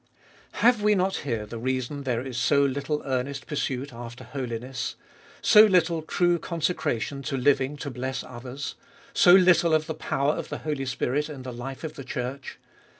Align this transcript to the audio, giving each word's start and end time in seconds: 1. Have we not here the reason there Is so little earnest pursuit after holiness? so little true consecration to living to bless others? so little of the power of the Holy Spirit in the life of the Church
1. 0.53 0.61
Have 0.63 0.81
we 0.81 0.95
not 0.95 1.17
here 1.17 1.45
the 1.45 1.59
reason 1.59 2.01
there 2.05 2.25
Is 2.25 2.35
so 2.35 2.63
little 2.65 3.03
earnest 3.05 3.45
pursuit 3.45 3.93
after 3.93 4.23
holiness? 4.23 4.95
so 5.43 5.63
little 5.67 6.01
true 6.01 6.39
consecration 6.39 7.21
to 7.21 7.37
living 7.37 7.77
to 7.77 7.91
bless 7.91 8.23
others? 8.23 8.73
so 9.13 9.33
little 9.35 9.75
of 9.75 9.85
the 9.85 9.93
power 9.93 10.31
of 10.33 10.49
the 10.49 10.57
Holy 10.65 10.87
Spirit 10.87 11.29
in 11.29 11.43
the 11.43 11.53
life 11.53 11.83
of 11.83 11.93
the 11.93 12.03
Church 12.03 12.57